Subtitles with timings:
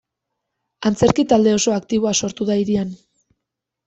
[0.89, 2.97] Antzerki talde oso aktiboa sortu da hirian.